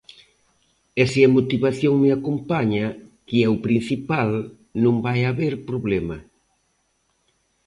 E 1.01 1.03
se 1.11 1.19
a 1.23 1.33
motivación 1.37 1.93
me 2.03 2.09
acompaña, 2.17 2.85
que 3.27 3.37
é 3.45 3.47
o 3.55 3.61
principal, 3.65 4.31
non 4.83 4.95
vai 5.05 5.19
haber 5.25 5.53
problema. 5.69 6.17